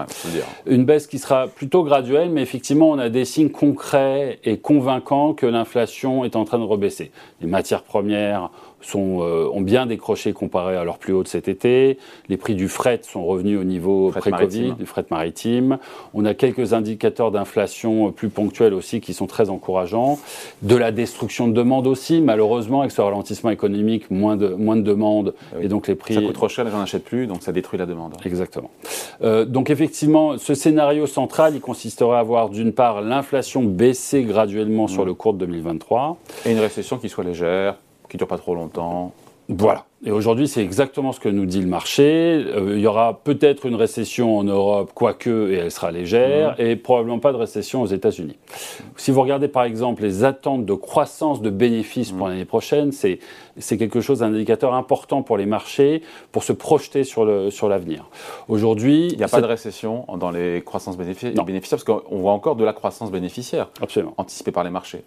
Une 0.68 0.86
baisse 0.86 1.08
qui 1.08 1.18
sera 1.18 1.48
plutôt 1.48 1.84
graduelle, 1.84 2.30
mais 2.30 2.42
effectivement, 2.42 2.90
on 2.92 3.00
a 3.00 3.10
des 3.10 3.26
signes 3.26 3.50
concrets 3.50 4.40
et 4.44 4.58
convaincants 4.58 5.34
que 5.34 5.48
l'inflation 5.48 6.24
est 6.24 6.36
en 6.36 6.46
train 6.46 6.60
de 6.60 6.64
rebaisser. 6.64 7.12
Les 7.42 7.48
matières 7.48 7.84
premières 7.84 8.52
sont, 8.82 9.20
euh, 9.22 9.50
ont 9.52 9.62
bien 9.62 9.86
décroché 9.86 10.34
comparé 10.34 10.76
à 10.76 10.84
leur 10.84 10.98
plus 10.98 11.14
haut 11.14 11.24
de 11.24 11.28
cet 11.28 11.48
été. 11.48 11.98
Les 12.28 12.38
prix 12.38 12.56
du 12.56 12.68
fret 12.68 13.02
sont 13.04 13.26
revenus 13.26 13.60
au 13.60 13.64
niveau 13.64 14.12
pré-Covid, 14.12 14.74
du 14.74 14.86
fret 14.86 15.06
maritime. 15.12 15.78
On 16.14 16.26
a 16.26 16.34
quelques 16.34 16.74
indicateurs 16.74 17.32
d'inflation 17.32 18.12
plus 18.12 18.30
ponctuels 18.30 18.74
aussi 18.74 19.02
qui 19.02 19.14
sont 19.14 19.28
très 19.28 19.50
encourageants. 19.50 20.20
De 20.62 20.76
la 20.76 20.92
destruction 20.92 21.48
de 21.48 21.54
demande 21.54 21.88
aussi, 21.88 22.22
malheureusement, 22.22 22.82
avec 22.82 22.92
ce 22.92 23.02
ralentissement 23.02 23.50
économique, 23.50 24.10
moins 24.10 24.38
de, 24.38 24.50
moins 24.50 24.76
de 24.76 24.82
demande. 24.82 25.34
Ah 25.54 25.58
et 25.62 25.68
donc 25.68 25.88
les 25.88 25.96
prix. 25.96 26.14
Ça 26.16 26.22
coûte 26.22 26.34
trop 26.34 26.50
cher, 26.50 26.66
les 26.66 26.72
gens 26.72 26.80
n'achètent 26.80 27.04
plus, 27.04 27.28
donc 27.28 27.44
ça 27.44 27.52
détruit 27.52 27.80
la 27.80 27.86
demande. 27.86 28.16
Exactement. 28.26 28.72
Euh, 29.22 29.46
donc 29.46 29.70
effectivement, 29.70 30.38
ce 30.38 30.54
scénario 30.54 31.06
central, 31.08 31.56
il 31.56 31.62
consisterait 31.62 32.18
à 32.18 32.24
voir 32.24 32.50
d'une 32.50 32.74
part 32.74 33.02
l'inflation 33.02 33.64
baisser 33.64 34.24
graduellement 34.24 34.88
sur 34.88 35.04
mmh. 35.04 35.08
le 35.08 35.14
cours 35.14 35.34
de 35.34 35.46
2023. 35.46 36.18
Et 36.46 36.52
une 36.52 36.60
récession 36.60 36.98
qui 36.98 37.10
soit 37.10 37.24
légère, 37.24 37.76
qui 38.10 38.18
ne 38.18 38.20
dure 38.20 38.28
pas 38.28 38.38
trop 38.38 38.56
longtemps. 38.56 39.14
Voilà. 39.52 39.86
Et 40.06 40.12
aujourd'hui, 40.12 40.48
c'est 40.48 40.62
exactement 40.62 41.12
ce 41.12 41.20
que 41.20 41.28
nous 41.28 41.48
dit 41.48 41.60
le 41.60 41.68
marché. 41.68 42.04
Euh, 42.04 42.76
il 42.76 42.80
y 42.80 42.88
aura 42.88 43.20
peut-être 43.24 43.66
une 43.66 43.74
récession 43.76 44.38
en 44.38 44.44
Europe, 44.44 44.92
quoique, 44.94 45.52
et 45.52 45.56
elle 45.56 45.72
sera 45.72 45.92
légère, 45.92 46.52
mmh. 46.52 46.62
et 46.62 46.76
probablement 46.76 47.18
pas 47.18 47.32
de 47.34 47.38
récession 47.38 47.82
aux 47.82 47.88
États-Unis. 47.88 48.38
Si 48.96 49.10
vous 49.10 49.22
regardez 49.22 49.48
par 49.48 49.64
exemple 49.64 50.04
les 50.04 50.24
attentes 50.24 50.66
de 50.66 50.74
croissance 50.74 51.42
de 51.42 51.50
bénéfices 51.50 52.12
pour 52.12 52.28
mmh. 52.28 52.30
l'année 52.30 52.46
prochaine, 52.46 52.92
c'est 52.92 53.20
quelque 53.78 54.02
chose, 54.02 54.22
un 54.22 54.34
indicateur 54.34 54.76
important 54.76 55.24
pour 55.24 55.36
les 55.36 55.48
marchés 55.48 56.04
pour 56.32 56.44
se 56.44 56.54
projeter 56.54 57.04
sur 57.04 57.26
l'avenir. 57.26 58.08
Sur 58.12 58.54
aujourd'hui. 58.54 59.08
Il 59.12 59.18
n'y 59.18 59.24
a 59.24 59.28
pas 59.28 59.42
de 59.42 59.48
récession 59.48 60.06
dans 60.16 60.30
les 60.30 60.62
croissances 60.62 60.96
bénéficiaires, 60.96 61.34
parce 61.72 61.84
qu'on 61.84 62.18
voit 62.20 62.34
encore 62.34 62.56
de 62.56 62.64
la 62.64 62.74
croissance 62.74 63.12
bénéficiaire 63.12 63.70
Absolument. 63.82 64.14
anticipée 64.18 64.52
par 64.52 64.64
les 64.64 64.70
marchés. 64.70 65.04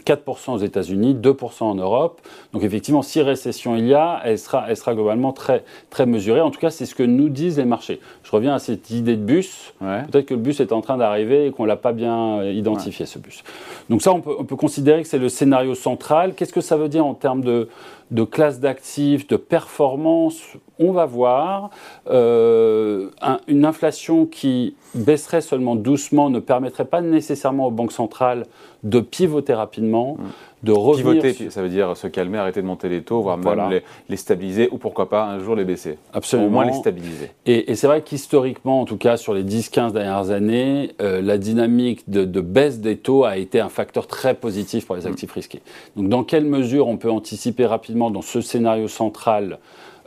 4% 0.00 0.52
aux 0.52 0.58
États-Unis, 0.58 1.14
2% 1.14 1.64
en 1.64 1.74
Europe. 1.74 2.20
Donc 2.52 2.62
effectivement, 2.62 3.02
si 3.02 3.20
récession 3.22 3.76
il 3.76 3.86
y 3.86 3.94
a, 3.94 4.20
elle 4.24 4.38
sera, 4.38 4.64
elle 4.68 4.76
sera 4.76 4.94
globalement 4.94 5.32
très, 5.32 5.64
très 5.90 6.06
mesurée. 6.06 6.40
En 6.40 6.50
tout 6.50 6.60
cas, 6.60 6.70
c'est 6.70 6.86
ce 6.86 6.94
que 6.94 7.02
nous 7.02 7.28
disent 7.28 7.58
les 7.58 7.64
marchés. 7.64 8.00
Je 8.22 8.30
reviens 8.30 8.54
à 8.54 8.58
cette 8.58 8.90
idée 8.90 9.16
de 9.16 9.22
bus. 9.22 9.74
Peut-être 9.80 10.26
que 10.26 10.34
le 10.34 10.40
bus 10.40 10.60
est 10.60 10.72
en 10.72 10.80
train 10.80 10.96
d'arriver 10.96 11.46
et 11.46 11.50
qu'on 11.50 11.64
ne 11.64 11.68
l'a 11.68 11.76
pas 11.76 11.92
bien 11.92 12.42
identifié, 12.44 13.06
ce 13.06 13.18
bus. 13.18 13.42
Donc 13.90 14.02
ça, 14.02 14.12
on 14.12 14.20
peut, 14.20 14.34
on 14.38 14.44
peut 14.44 14.56
considérer 14.56 15.02
que 15.02 15.08
c'est 15.08 15.18
le 15.18 15.28
scénario 15.28 15.74
central. 15.74 16.34
Qu'est-ce 16.34 16.52
que 16.52 16.60
ça 16.60 16.76
veut 16.76 16.88
dire 16.88 17.04
en 17.04 17.14
termes 17.14 17.42
de, 17.42 17.68
de 18.12 18.24
classe 18.24 18.60
d'actifs, 18.60 19.26
de 19.26 19.36
performance 19.36 20.40
On 20.78 20.92
va 20.92 21.06
voir. 21.06 21.70
Euh, 22.10 23.10
une 23.48 23.64
inflation 23.64 24.26
qui 24.26 24.76
baisserait 24.94 25.40
seulement 25.40 25.76
doucement 25.76 26.28
ne 26.28 26.38
permettrait 26.38 26.84
pas 26.84 27.00
nécessairement 27.00 27.66
aux 27.66 27.70
banques 27.70 27.92
centrales 27.92 28.44
de 28.82 29.00
pivoter 29.00 29.54
rapidement, 29.54 30.16
mm. 30.18 30.22
De 30.62 30.72
revenir... 30.72 31.22
Pivoter, 31.22 31.50
ça 31.50 31.62
veut 31.62 31.68
dire 31.68 31.96
se 31.96 32.06
calmer, 32.06 32.38
arrêter 32.38 32.62
de 32.62 32.66
monter 32.66 32.88
les 32.88 33.02
taux, 33.02 33.20
voire 33.20 33.38
même 33.38 33.80
les, 34.08 34.16
stabiliser, 34.16 34.68
ou 34.70 34.78
pourquoi 34.78 35.08
pas 35.08 35.24
un 35.26 35.38
jour 35.40 35.56
les 35.56 35.64
baisser. 35.64 35.98
Absolument. 36.12 36.48
Au 36.48 36.50
moins 36.50 36.64
les 36.64 36.72
stabiliser. 36.72 37.30
Et, 37.46 37.74
c'est 37.74 37.86
vrai 37.86 38.02
qu'historiquement, 38.02 38.80
en 38.80 38.84
tout 38.84 38.96
cas 38.96 39.16
sur 39.16 39.34
les 39.34 39.44
10-15 39.44 39.92
dernières 39.92 40.30
années, 40.30 40.92
euh, 41.00 41.20
la 41.20 41.38
dynamique 41.38 42.08
de, 42.08 42.40
baisse 42.40 42.80
des 42.80 42.96
taux 42.96 43.24
a 43.24 43.36
été 43.36 43.60
un 43.60 43.68
facteur 43.68 44.06
très 44.06 44.34
positif 44.34 44.86
pour 44.86 44.96
les 44.96 45.02
mm. 45.02 45.08
actifs 45.08 45.32
risqués. 45.32 45.62
Donc 45.96 46.08
dans 46.08 46.24
quelle 46.24 46.44
mesure 46.44 46.88
on 46.88 46.96
peut 46.96 47.10
anticiper 47.10 47.66
rapidement 47.66 48.10
dans 48.10 48.22
ce 48.22 48.40
scénario 48.40 48.88
central 48.88 49.58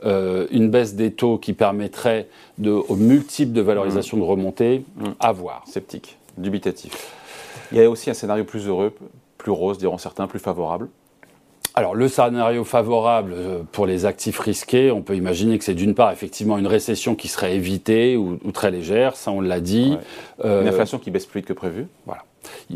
euh, 0.04 0.46
une 0.50 0.68
baisse 0.70 0.94
des 0.94 1.10
taux 1.10 1.38
qui 1.38 1.54
permettrait 1.54 2.28
de, 2.58 2.70
aux 2.70 2.96
multiples 2.96 3.52
de 3.52 3.62
valorisation 3.62 4.18
de 4.18 4.22
remonter, 4.22 4.84
mmh. 4.96 5.04
à 5.18 5.32
voir? 5.32 5.64
Sceptique, 5.66 6.18
dubitatif. 6.36 6.92
Il 7.72 7.78
y 7.78 7.82
a 7.82 7.88
aussi 7.88 8.10
un 8.10 8.14
scénario 8.14 8.44
plus 8.44 8.68
heureux, 8.68 8.92
plus 9.38 9.52
rose, 9.52 9.78
diront 9.78 9.98
certains, 9.98 10.26
plus 10.26 10.38
favorable. 10.38 10.88
Alors 11.74 11.94
le 11.94 12.08
scénario 12.08 12.64
favorable 12.64 13.34
euh, 13.34 13.62
pour 13.70 13.84
les 13.84 14.06
actifs 14.06 14.38
risqués, 14.38 14.90
on 14.90 15.02
peut 15.02 15.14
imaginer 15.14 15.58
que 15.58 15.64
c'est 15.64 15.74
d'une 15.74 15.94
part 15.94 16.10
effectivement 16.10 16.56
une 16.56 16.66
récession 16.66 17.14
qui 17.14 17.28
serait 17.28 17.54
évitée 17.54 18.16
ou, 18.16 18.38
très 18.52 18.70
légère, 18.70 19.14
ça 19.14 19.30
on 19.30 19.42
l'a 19.42 19.60
dit. 19.60 19.98
Euh, 20.42 20.62
une 20.62 20.68
inflation 20.68 20.98
qui 20.98 21.10
baisse 21.10 21.26
plus 21.26 21.40
vite 21.40 21.48
que 21.48 21.52
prévu. 21.52 21.86
Voilà 22.06 22.22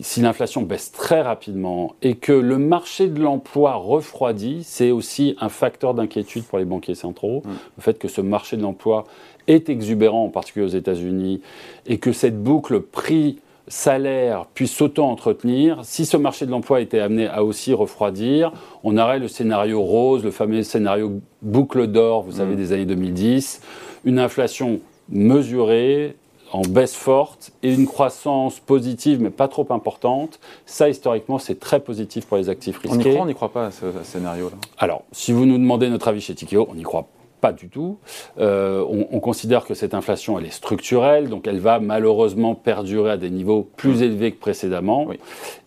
si 0.03 0.21
l'inflation 0.21 0.63
baisse 0.63 0.93
très 0.93 1.21
rapidement 1.21 1.95
et 2.03 2.17
que 2.17 2.33
le 2.33 2.59
marché 2.59 3.09
de 3.09 3.21
l'emploi 3.21 3.75
refroidit, 3.75 4.63
c'est 4.65 4.91
aussi 4.91 5.37
un 5.41 5.49
facteur 5.49 5.95
d'inquiétude 5.95 6.45
pour 6.45 6.59
les 6.59 6.65
banquiers 6.65 6.95
centraux. 6.95 7.43
Mm. 7.45 7.51
Le 7.79 7.83
fait 7.83 7.99
que 7.99 8.09
ce 8.09 8.21
marché 8.21 8.57
de 8.57 8.63
l'emploi 8.63 9.07
est 9.47 9.69
exubérant, 9.69 10.25
en 10.25 10.29
particulier 10.29 10.65
aux 10.65 10.69
États-Unis, 10.69 11.41
et 11.87 11.99
que 11.99 12.13
cette 12.13 12.43
boucle 12.43 12.81
prix 12.81 13.39
salaire 13.71 14.47
puisse 14.53 14.73
s'auto-entretenir, 14.73 15.79
si 15.85 16.05
ce 16.05 16.17
marché 16.17 16.45
de 16.45 16.51
l'emploi 16.51 16.81
était 16.81 16.99
amené 16.99 17.29
à 17.29 17.45
aussi 17.45 17.73
refroidir, 17.73 18.53
on 18.85 18.99
aurait 18.99 19.19
le 19.19 19.29
scénario 19.29 19.81
rose, 19.81 20.23
le 20.25 20.31
fameux 20.31 20.63
scénario 20.63 21.21
boucle 21.41 21.87
d'or, 21.87 22.23
vous 22.23 22.33
savez, 22.33 22.55
mm. 22.55 22.57
des 22.57 22.73
années 22.73 22.87
2010, 22.87 23.63
une 24.05 24.19
inflation 24.19 24.81
mesurée, 25.09 26.17
en 26.53 26.63
baisse 26.63 26.97
forte 26.97 27.53
et 27.63 27.73
une 27.73 27.87
croissance 27.87 28.59
positive 28.59 29.21
mais 29.23 29.31
pas 29.31 29.47
trop 29.47 29.67
importante, 29.71 30.41
ça 30.67 30.89
historiquement 30.89 31.39
c'est 31.39 31.61
très 31.61 31.79
positif 31.79 32.27
pour 32.27 32.39
les 32.39 32.49
actifs 32.49 32.79
risqués. 32.79 32.97
On 32.97 33.01
y 33.01 33.13
croit, 33.13 33.23
on 33.23 33.27
n'y 33.27 33.35
croit 33.35 33.53
pas 33.53 33.67
à 33.67 33.71
ce, 33.71 33.87
scénario-là 34.03 34.57
Alors, 34.79 35.05
si 35.13 35.33
vous 35.33 35.47
nous 35.47 35.59
demandez 35.59 35.89
notre 35.89 36.09
avis 36.09 36.21
chez 36.21 36.35
Tikeo, 36.35 36.67
on 36.69 36.75
n'y 36.75 36.83
croit 36.83 37.07
pas 37.41 37.53
du 37.53 37.69
tout. 37.69 37.99
Euh, 38.39 38.85
on, 38.89 39.21
considère 39.21 39.65
que 39.65 39.75
cette 39.75 39.95
inflation, 39.95 40.39
elle 40.39 40.47
est 40.47 40.53
structurelle, 40.53 41.29
donc 41.29 41.47
elle 41.47 41.59
va 41.59 41.79
malheureusement 41.81 42.55
perdurer 42.55 43.11
à 43.13 43.17
des 43.17 43.31
niveaux 43.31 43.69
plus 43.77 44.03
élevés 44.03 44.33
que 44.33 44.41
précédemment, 44.41 45.09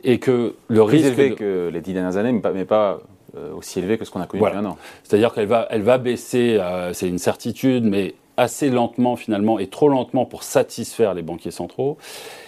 et 0.04 0.20
que 0.20 0.56
le 0.68 0.86
plus 0.86 0.98
risque 0.98 1.06
élevé 1.08 1.36
que 1.36 1.70
les 1.72 1.82
dix 1.82 1.94
dernières 1.94 2.18
années, 2.18 2.32
mais 2.54 2.66
pas, 2.66 3.00
euh, 3.36 3.54
aussi 3.56 3.80
élevé 3.80 3.98
que 3.98 4.06
ce 4.06 4.12
qu'on 4.12 4.22
a 4.22 4.28
connu 4.28 4.44
depuis 4.44 4.58
un 4.58 4.66
an. 4.66 4.78
C'est-à-dire 5.04 5.34
qu'elle 5.34 5.48
va, 5.48 5.68
elle 5.72 5.82
va 5.82 5.98
baisser, 5.98 6.58
euh, 6.60 6.94
c'est 6.94 7.08
une 7.08 7.18
certitude, 7.18 7.84
mais 7.84 8.16
assez 8.38 8.70
lentement 8.70 9.16
finalement 9.16 9.60
et 9.60 9.68
trop 9.68 9.90
lentement 9.90 10.26
pour 10.26 10.44
satisfaire 10.44 11.14
les 11.14 11.22
banquiers 11.22 11.52
centraux. 11.52 11.98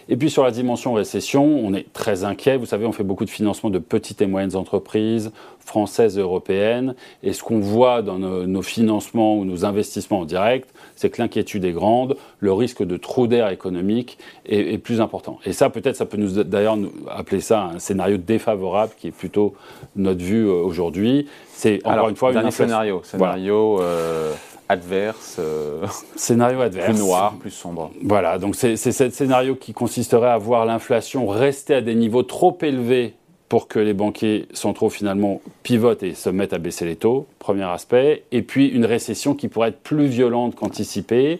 Et 0.07 0.17
puis 0.17 0.29
sur 0.29 0.43
la 0.43 0.51
dimension 0.51 0.93
récession, 0.93 1.43
on 1.43 1.73
est 1.73 1.91
très 1.93 2.23
inquiet. 2.23 2.57
Vous 2.57 2.67
savez, 2.67 2.85
on 2.85 2.91
fait 2.91 3.03
beaucoup 3.03 3.25
de 3.25 3.29
financement 3.29 3.69
de 3.69 3.79
petites 3.79 4.21
et 4.21 4.27
moyennes 4.27 4.55
entreprises 4.55 5.31
françaises 5.65 6.17
et 6.17 6.21
européennes. 6.21 6.95
Et 7.23 7.33
ce 7.33 7.43
qu'on 7.43 7.59
voit 7.59 8.03
dans 8.03 8.19
nos, 8.19 8.61
financements 8.61 9.35
ou 9.35 9.45
nos 9.45 9.65
investissements 9.65 10.19
en 10.19 10.25
direct, 10.25 10.69
c'est 10.95 11.09
que 11.09 11.21
l'inquiétude 11.21 11.65
est 11.65 11.71
grande, 11.71 12.15
le 12.39 12.53
risque 12.53 12.83
de 12.83 12.97
trou 12.97 13.27
d'air 13.27 13.49
économique 13.49 14.17
est, 14.45 14.77
plus 14.77 15.01
important. 15.01 15.39
Et 15.45 15.53
ça, 15.53 15.69
peut-être, 15.69 15.95
ça 15.95 16.05
peut 16.05 16.17
nous 16.17 16.43
d'ailleurs 16.43 16.77
appeler 17.09 17.41
ça 17.41 17.71
un 17.75 17.79
scénario 17.79 18.17
défavorable, 18.17 18.93
qui 18.97 19.07
est 19.07 19.11
plutôt 19.11 19.55
notre 19.95 20.23
vue 20.23 20.47
euh, 20.47 20.53
aujourd'hui. 20.53 21.27
C'est 21.51 21.79
encore 21.85 22.09
une 22.09 22.15
fois 22.15 22.31
une 22.31 22.51
scénario. 22.51 23.01
Scénario. 23.03 23.81
Euh, 23.81 24.33
adverse, 24.69 25.37
euh, 25.39 25.85
scénario 26.15 26.61
adverse, 26.61 26.91
plus 26.91 26.99
noir, 26.99 27.35
plus 27.39 27.51
sombre. 27.51 27.91
Voilà, 28.03 28.37
donc 28.37 28.55
c'est 28.55 28.75
ce 28.75 29.09
scénario 29.09 29.55
qui 29.55 29.73
consisterait 29.73 30.29
à 30.29 30.37
voir 30.37 30.65
l'inflation 30.65 31.27
rester 31.27 31.75
à 31.75 31.81
des 31.81 31.95
niveaux 31.95 32.23
trop 32.23 32.57
élevés 32.61 33.15
pour 33.49 33.67
que 33.67 33.79
les 33.79 33.93
banquiers 33.93 34.47
centraux 34.53 34.89
finalement 34.89 35.41
pivotent 35.63 36.03
et 36.03 36.15
se 36.15 36.29
mettent 36.29 36.53
à 36.53 36.57
baisser 36.57 36.85
les 36.85 36.95
taux, 36.95 37.27
premier 37.37 37.63
aspect, 37.63 38.23
et 38.31 38.41
puis 38.41 38.67
une 38.67 38.85
récession 38.85 39.35
qui 39.35 39.47
pourrait 39.47 39.69
être 39.69 39.81
plus 39.81 40.07
violente 40.07 40.55
qu'anticipée. 40.55 41.39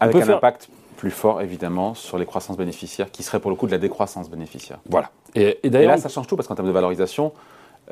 Avec 0.00 0.16
un 0.16 0.28
impact 0.34 0.68
plus 0.96 1.10
fort 1.10 1.42
évidemment 1.42 1.94
sur 1.94 2.18
les 2.18 2.26
croissances 2.26 2.56
bénéficiaires, 2.56 3.10
qui 3.10 3.22
serait 3.22 3.40
pour 3.40 3.50
le 3.50 3.56
coup 3.56 3.66
de 3.66 3.72
la 3.72 3.78
décroissance 3.78 4.30
bénéficiaire. 4.30 4.78
Voilà. 4.88 5.10
Et, 5.34 5.58
et 5.62 5.70
d'ailleurs, 5.70 5.92
là, 5.92 5.98
ça 5.98 6.08
change 6.08 6.26
tout 6.26 6.36
parce 6.36 6.48
qu'en 6.48 6.54
termes 6.54 6.68
de 6.68 6.72
valorisation, 6.72 7.32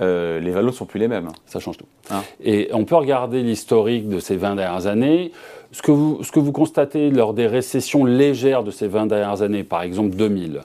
euh, 0.00 0.40
les 0.40 0.50
valeurs 0.50 0.72
ne 0.72 0.76
sont 0.76 0.86
plus 0.86 1.00
les 1.00 1.08
mêmes. 1.08 1.28
Ça 1.46 1.60
change 1.60 1.76
tout. 1.76 1.86
Hein 2.10 2.22
et 2.42 2.68
on 2.72 2.84
peut 2.84 2.96
regarder 2.96 3.42
l'historique 3.42 4.08
de 4.08 4.18
ces 4.18 4.36
20 4.36 4.56
dernières 4.56 4.86
années. 4.86 5.32
Ce 5.72 5.82
que, 5.82 5.90
vous, 5.90 6.22
ce 6.22 6.30
que 6.30 6.40
vous 6.40 6.52
constatez 6.52 7.10
lors 7.10 7.34
des 7.34 7.46
récessions 7.46 8.04
légères 8.04 8.62
de 8.62 8.70
ces 8.70 8.86
20 8.86 9.06
dernières 9.06 9.42
années, 9.42 9.64
par 9.64 9.82
exemple 9.82 10.10
2000, 10.16 10.60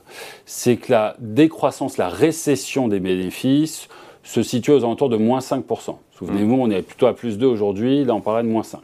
c'est 0.45 0.77
que 0.77 0.91
la 0.91 1.15
décroissance, 1.19 1.97
la 1.97 2.09
récession 2.09 2.87
des 2.87 2.99
bénéfices 2.99 3.87
se 4.23 4.43
situe 4.43 4.71
aux 4.71 4.83
alentours 4.83 5.09
de 5.09 5.17
moins 5.17 5.39
5%. 5.39 5.95
Souvenez-vous, 6.11 6.55
on 6.55 6.69
est 6.69 6.81
plutôt 6.81 7.07
à 7.07 7.13
plus 7.13 7.37
2 7.37 7.47
aujourd'hui, 7.47 8.03
là 8.03 8.13
on 8.13 8.21
parlait 8.21 8.43
de 8.43 8.51
moins 8.51 8.63
5. 8.63 8.81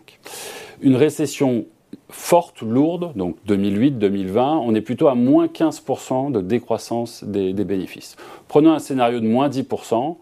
Une 0.81 0.95
récession 0.95 1.65
forte, 2.09 2.61
lourde, 2.61 3.11
donc 3.15 3.35
2008-2020, 3.47 4.61
on 4.63 4.73
est 4.73 4.81
plutôt 4.81 5.07
à 5.07 5.15
moins 5.15 5.47
15% 5.47 6.31
de 6.31 6.41
décroissance 6.41 7.23
des, 7.23 7.53
des, 7.53 7.65
bénéfices. 7.65 8.15
Prenons 8.47 8.71
un 8.71 8.79
scénario 8.79 9.19
de 9.19 9.27
moins 9.27 9.49
10%, 9.49 10.15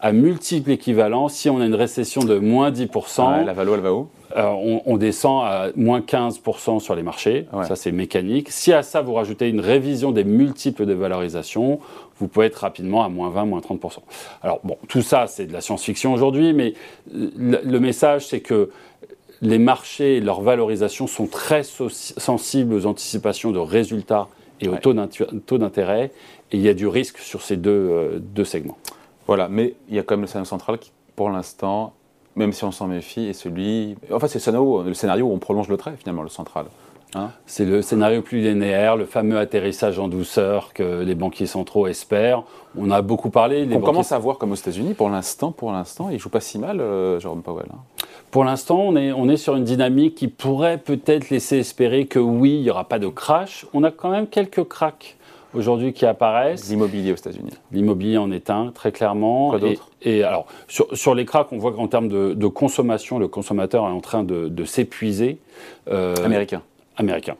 à 0.00 0.12
multiples 0.12 0.70
équivalents, 0.70 1.28
si 1.28 1.50
on 1.50 1.60
a 1.60 1.66
une 1.66 1.74
récession 1.74 2.22
de 2.22 2.38
moins 2.38 2.70
10%, 2.70 3.44
la 3.44 3.52
valo, 3.52 3.74
elle 3.74 3.80
va 3.80 3.92
où? 3.92 4.08
euh, 4.36 4.80
on, 4.84 4.96
descend 4.98 5.44
à 5.44 5.68
moins 5.74 6.00
15% 6.00 6.80
sur 6.80 6.94
les 6.94 7.02
marchés, 7.02 7.46
ça 7.66 7.76
c'est 7.76 7.92
mécanique. 7.92 8.50
Si 8.50 8.72
à 8.72 8.82
ça 8.82 9.00
vous 9.00 9.14
rajoutez 9.14 9.48
une 9.48 9.60
révision 9.60 10.12
des 10.12 10.24
multiples 10.24 10.84
de 10.84 10.92
valorisation, 10.92 11.80
vous 12.18 12.28
pouvez 12.28 12.46
être 12.46 12.56
rapidement 12.56 13.04
à 13.04 13.08
moins 13.08 13.30
20, 13.30 13.46
moins 13.46 13.60
30%. 13.60 13.98
Alors 14.42 14.60
bon, 14.64 14.76
tout 14.86 15.00
ça 15.00 15.26
c'est 15.28 15.46
de 15.46 15.52
la 15.52 15.62
science-fiction 15.62 16.12
aujourd'hui, 16.12 16.52
mais 16.52 16.74
le, 17.12 17.78
message 17.78 18.26
c'est 18.26 18.40
que 18.40 18.70
les 19.40 19.58
marchés 19.58 20.16
et 20.16 20.20
leur 20.20 20.42
valorisation 20.42 21.06
sont 21.06 21.26
très 21.26 21.62
sensibles 21.62 22.74
aux 22.74 22.86
anticipations 22.86 23.50
de 23.50 23.58
résultats 23.58 24.28
et 24.60 24.68
aux 24.68 24.76
taux 24.76 25.58
d'intérêt, 25.58 26.10
et 26.52 26.56
il 26.56 26.60
y 26.60 26.68
a 26.68 26.74
du 26.74 26.86
risque 26.86 27.18
sur 27.18 27.42
ces 27.42 27.56
deux, 27.56 27.70
euh, 27.70 28.18
deux 28.20 28.44
segments. 28.44 28.76
Voilà, 29.28 29.48
mais 29.48 29.74
il 29.88 29.94
y 29.94 29.98
a 29.98 30.02
quand 30.02 30.14
même 30.14 30.22
le 30.22 30.26
scénario 30.26 30.48
central 30.48 30.78
qui, 30.78 30.90
pour 31.14 31.30
l'instant, 31.30 31.92
même 32.34 32.52
si 32.52 32.64
on 32.64 32.72
s'en 32.72 32.86
méfie, 32.86 33.26
est 33.26 33.34
celui. 33.34 33.96
Enfin, 34.10 34.26
c'est 34.26 34.38
le 34.38 34.42
scénario, 34.42 34.82
le 34.82 34.94
scénario 34.94 35.26
où 35.26 35.32
on 35.32 35.38
prolonge 35.38 35.68
le 35.68 35.76
trait, 35.76 35.94
finalement, 35.98 36.22
le 36.22 36.30
central. 36.30 36.66
Hein 37.14 37.30
c'est 37.46 37.64
le 37.64 37.80
scénario 37.80 38.20
plus 38.20 38.40
linéaire, 38.40 38.96
le 38.96 39.06
fameux 39.06 39.38
atterrissage 39.38 39.98
en 39.98 40.08
douceur 40.08 40.74
que 40.74 41.02
les 41.02 41.14
banquiers 41.14 41.46
centraux 41.46 41.86
espèrent. 41.86 42.42
On 42.76 42.90
a 42.90 43.00
beaucoup 43.00 43.30
parlé. 43.30 43.66
on 43.72 43.80
commence 43.80 44.12
à 44.12 44.18
voir 44.18 44.38
comme 44.38 44.52
aux 44.52 44.56
États-Unis, 44.56 44.94
pour 44.94 45.08
l'instant, 45.08 45.52
pour 45.52 45.72
l'instant, 45.72 46.10
il 46.10 46.18
joue 46.18 46.28
pas 46.28 46.40
si 46.40 46.58
mal, 46.58 46.80
euh, 46.80 47.18
Jerome 47.18 47.42
Powell. 47.42 47.66
Hein. 47.70 47.78
Pour 48.30 48.44
l'instant, 48.44 48.80
on 48.80 48.96
est, 48.96 49.12
on 49.12 49.28
est 49.28 49.38
sur 49.38 49.56
une 49.56 49.64
dynamique 49.64 50.14
qui 50.14 50.28
pourrait 50.28 50.78
peut-être 50.78 51.30
laisser 51.30 51.58
espérer 51.58 52.06
que 52.06 52.18
oui, 52.18 52.56
il 52.56 52.62
n'y 52.62 52.70
aura 52.70 52.84
pas 52.84 52.98
de 52.98 53.08
crash. 53.08 53.66
On 53.72 53.84
a 53.84 53.90
quand 53.90 54.10
même 54.10 54.26
quelques 54.26 54.64
cracks 54.64 55.17
aujourd'hui 55.54 55.92
qui 55.92 56.06
apparaissent. 56.06 56.68
L'immobilier 56.68 57.12
aux 57.12 57.16
États-Unis. 57.16 57.52
L'immobilier 57.72 58.18
en 58.18 58.30
est 58.30 58.50
un, 58.50 58.70
très 58.74 58.92
clairement. 58.92 59.50
Quoi 59.50 59.58
d'autre 59.58 59.88
et, 60.02 60.22
alors, 60.22 60.46
sur, 60.68 60.86
sur, 60.96 61.14
les 61.14 61.24
cracks, 61.24 61.52
on 61.52 61.58
voit 61.58 61.72
qu'en 61.72 61.88
termes 61.88 62.08
de, 62.08 62.46
consommation, 62.46 63.18
le 63.18 63.28
consommateur 63.28 63.84
est 63.84 63.90
en 63.90 64.00
train 64.00 64.24
de, 64.24 64.64
s'épuiser. 64.64 65.38
Euh, 65.90 66.14
américain. 66.24 66.62
Américain. 66.96 67.36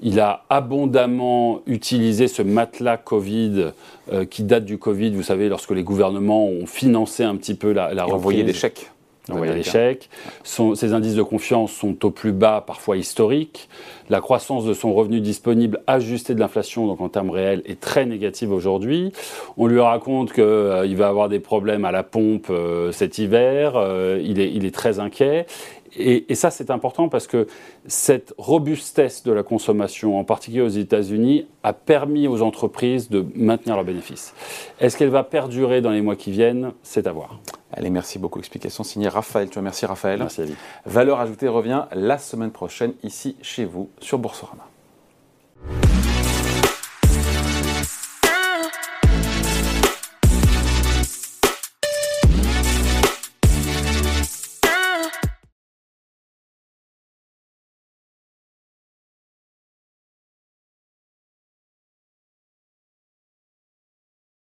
Il 0.00 0.18
a 0.18 0.44
abondamment 0.50 1.62
utilisé 1.66 2.26
ce 2.26 2.42
matelas 2.42 2.96
Covid 2.96 3.66
euh, 4.12 4.24
qui 4.24 4.42
date 4.42 4.64
du 4.64 4.78
Covid, 4.78 5.10
vous 5.10 5.22
savez, 5.22 5.48
lorsque 5.48 5.70
les 5.70 5.84
gouvernements 5.84 6.44
ont 6.48 6.66
financé 6.66 7.22
un 7.22 7.36
petit 7.36 7.54
peu 7.54 7.70
la, 7.72 7.94
la 7.94 8.02
reprise. 8.02 8.16
envoyé 8.16 8.42
des 8.42 8.52
chèques. 8.52 8.90
Envoyé 9.30 9.52
à 9.52 9.56
l'échec. 9.56 10.08
Ses 10.44 10.92
indices 10.92 11.14
de 11.14 11.22
confiance 11.22 11.72
sont 11.72 12.04
au 12.04 12.10
plus 12.10 12.32
bas, 12.32 12.62
parfois 12.66 12.96
historiques. 12.96 13.68
La 14.08 14.20
croissance 14.20 14.64
de 14.64 14.72
son 14.72 14.94
revenu 14.94 15.20
disponible 15.20 15.80
ajusté 15.86 16.34
de 16.34 16.40
l'inflation, 16.40 16.86
donc 16.86 17.00
en 17.00 17.08
termes 17.08 17.30
réels, 17.30 17.62
est 17.66 17.80
très 17.80 18.06
négative 18.06 18.52
aujourd'hui. 18.52 19.12
On 19.56 19.66
lui 19.66 19.80
raconte 19.80 20.32
qu'il 20.32 20.44
euh, 20.44 20.94
va 20.96 21.08
avoir 21.08 21.28
des 21.28 21.40
problèmes 21.40 21.84
à 21.84 21.92
la 21.92 22.02
pompe 22.02 22.46
euh, 22.50 22.92
cet 22.92 23.18
hiver. 23.18 23.72
Euh, 23.76 24.20
il, 24.22 24.40
est, 24.40 24.52
il 24.52 24.64
est 24.64 24.74
très 24.74 25.00
inquiet. 25.00 25.46
Et, 25.98 26.34
ça, 26.34 26.50
c'est 26.50 26.70
important 26.70 27.08
parce 27.08 27.26
que 27.26 27.46
cette 27.86 28.34
robustesse 28.36 29.22
de 29.22 29.32
la 29.32 29.42
consommation, 29.42 30.18
en 30.18 30.24
particulier 30.24 30.60
aux 30.60 30.68
États-Unis, 30.68 31.46
a 31.62 31.72
permis 31.72 32.28
aux 32.28 32.42
entreprises 32.42 33.08
de 33.08 33.24
maintenir 33.34 33.76
leurs 33.76 33.84
bénéfices. 33.84 34.34
Est-ce 34.78 34.96
qu'elle 34.96 35.08
va 35.08 35.24
perdurer 35.24 35.80
dans 35.80 35.90
les 35.90 36.02
mois 36.02 36.16
qui 36.16 36.30
viennent? 36.30 36.72
C'est 36.82 37.06
à 37.06 37.12
voir. 37.12 37.38
Allez, 37.72 37.90
merci 37.90 38.18
beaucoup. 38.18 38.38
Explication 38.38 38.84
signée 38.84 39.08
Raphaël. 39.08 39.48
Tu 39.48 39.54
vois, 39.54 39.62
merci 39.62 39.86
Raphaël. 39.86 40.20
Merci 40.20 40.42
Ali. 40.42 40.54
Valeur 40.84 41.20
ajoutée 41.20 41.48
revient 41.48 41.84
la 41.92 42.18
semaine 42.18 42.52
prochaine 42.52 42.92
ici 43.02 43.36
chez 43.42 43.64
vous 43.64 43.90
sur 44.00 44.18
Boursorama. 44.18 44.68